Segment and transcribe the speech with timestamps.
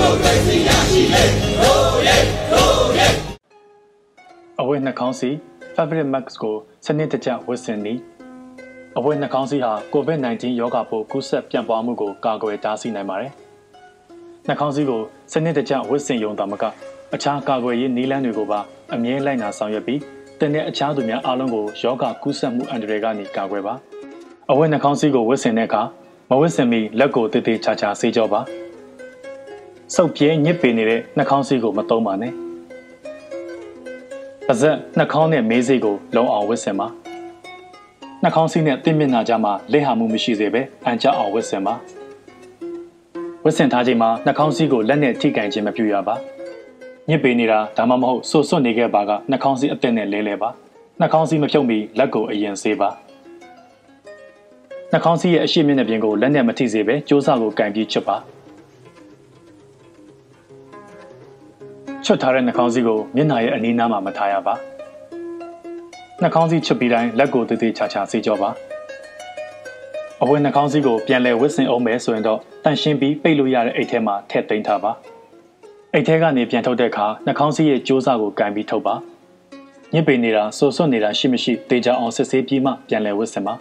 [0.00, 1.24] မိုကရေစီရရှိလေ
[1.62, 2.16] ရိုးရဲ
[2.52, 3.08] ရိုးရဲ
[4.60, 5.30] အဝတ်နှာခေါင်းစီ
[5.74, 6.54] Fabric Max ကို
[6.86, 8.00] စနစ်တကျဝတ်ဆင်နည်း
[8.98, 13.32] အဝတ်နှာခေါင်းစီဟာ COVID-19 ရောဂါပိုးကူးစက်ပြန့်ပွားမှုကိုကာကွယ်တားဆီးနိုင်ပါတယ်။
[14.46, 15.02] နှာခေါင်းစီကို
[15.32, 16.64] စနစ်တကျဝတ်ဆင်ရုံသာမက
[17.14, 18.60] အခြားကာကွယ်ရေးနည်းလမ်းတွေကိုပါ
[18.94, 20.00] အမြဲလိုက်နာဆောင်ရွက်ပြီး
[20.38, 23.74] တင်တဲ့အခြားသူများအားလုံးကိုယောဂကူးစက်မှုအန္တရာယ်ကနေကာကွယ်ပါ။
[24.50, 25.82] အဝတ်နှာခေါင်းစီကိုဝတ်ဆင်တဲ့အခါ
[26.30, 28.42] မဝတ်ဆင်မီလက်ကိုတည်တည်ချာချာဆေးကြောပါ။
[29.94, 32.32] စုပ်ပြဲညစ်ပေနေတဲ့နှာခေါင်းစီကိုမသုံးပါနဲ့။
[34.46, 36.86] ပါဇက်နှာခေါင်းနဲ့မေးစိတ်ကိုလုံအောင်ဝတ်ဆင်ပါ။
[38.22, 41.74] နှာခေါင်းစီးနဲ့တင်းမျက်နှာကြားမှာလက်ဟာမှုမရှိစေပဲအန်ကြအောင်ဝတ်ဆင်ပါ။
[43.44, 46.14] ဝတ်ဆင်ထားချိန်မှာနှာခေါင်းစီးကိုလက်နဲ့ထိကင်ခြင်းမပြုရပါ။
[47.08, 50.48] ညစ်ပေနေတာဒါမှမဟုတ်ဆွဆွနေခဲ့ပါကနှာခေါင်းစီးအသက်နဲ့လဲလဲပါ။
[51.00, 52.88] နှာခေါင်းစီးမဖြုတ်မီလက်ကိုအရင်ဆေးပါ။
[54.92, 58.18] နှာခေါင်းစီးရဲ့အရှိမျက်နှာပြင်ကိုလက်နဲ့မထိစေပဲကြိုးစားကိုကင်ပြီးချွတ်ပါ။
[62.04, 64.54] ချွတ်ထားတဲ့နှာခေါင်းစီးကိုမျက်နှာရဲ့အနီးနားမှာမထားရပါ
[66.20, 68.50] နှာခေါင်းစီးချွတ်ပြီးတိုင်းလက်ကိုတည်တည်ချာချာဆေးကြောပါ
[70.22, 74.92] အဝတ်နှာခေါင်းစီးကိုပြန်လဲဝစ်စင်အောင်မယ်ဆိုရင်တော့တန်ရှင်းပြီးပိတ်လို့ရတဲ့အိတ်ထဲမှာထည့်သိမ်းထားပါ
[75.94, 78.94] အိတ်ထဲကနေပြန်ထုတ်တဲ့အခါနှာခေါင်းစီးရဲ့ကြိုးစားကိုကန်ပြီးထုတ်ပါ
[79.94, 83.54] ညစ်ပေနေတာဆိုဆွနေတာရှိမရှိတေချာအောင်စစ်ဆေးပြီးမှပြန်လဲဝစ်စင်ပါ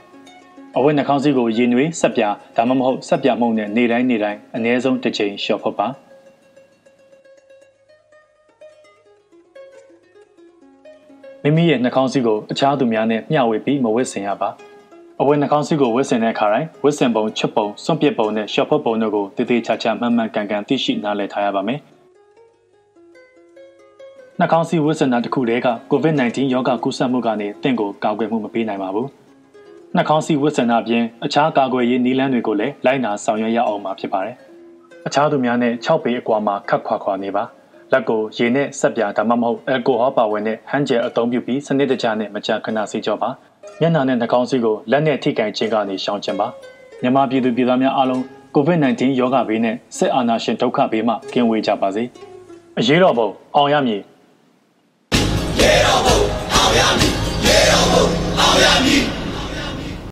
[0.77, 5.87] အဝတ်နှာခေါင်းစီးကိုရေနွေးဆက်ပြာဒါမှမဟုတ်ဆက်ပြာမှုန့်နဲ့နေတိုင်းနေတိုင်းအနည်းဆုံးတစ်ချိန်လျှော်ဖုတ်ပါ
[11.43, 14.49] မိမိရဲ့နှာခေါင်းစည်းကိုအခြားသူများနဲ့မျှဝေပြီးမဝတ်ဆင်ရပါ
[15.21, 21.79] အဝတ်နှာခေါင်းစည်းကိုဝတ်ဆင်တဲ့အခါတိုင်းဝတ်ဆင်ပုံချွတ်ပုံစွန့်ပစ်ပုံနဲ့ရှော့ဖတ်ပုံတို့ကိုတည်တည်ချာချာမှန်မှန်ကန်ကန်သိရှိနားလည်ထားရပါမယ်
[24.39, 29.07] နှာခေါင်းစည်းဝတ်ဆင်တာတစ်ခုတည်းက COVID-19 ရောဂါကူးစက်မှုကနေတင့်ကိုကာကွယ်မှုမပေးနိုင်ပါဘူး
[29.95, 34.35] နှာခေါင်းစည်းဝတ်ဆင်တာအပြင်အခြားကာကွယ်ရေးနည်းလမ်းတွေကိုလည်းလိုက်နာဆောင်ရွက်ရအောင်မှာဖြစ်ပါတယ်
[35.07, 37.43] အခြားသူများနဲ့6ပေအကွာမှာခတ်ခွာခွာနေပါ
[37.91, 43.29] လက်ကိုရေနဲ့ဆက်ပြာဒါမှမဟုတ်အယ်ကိုဟောပါဝင်နဲ့ဟန်ဂျယ်အသုံးပြုပြီးစနစ်တကျနဲ့မကြာခဏဆေးကြောပါ
[43.79, 46.47] မျက်နှာနဲ့နှာခေါင်းစည်းကိုလက်နဲ့ထိကင်ခြင်းကနေရှောင်ကျဉ်ပါ
[47.01, 48.21] မြန်မာပြည်သူပြည်သားများအားလုံး
[48.55, 52.03] COVID-19 ရောဂါဘေးနဲ့စစ်အာဏာရှင်ဒုက္ခဘေးမှကင်းဝေးကြပါစေ
[52.79, 54.01] အရေးတော်ပုံအောင်ရမည်
[55.59, 55.88] ရေ